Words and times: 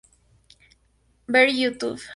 Ver 1.27 1.47
Youtube. 1.49 2.01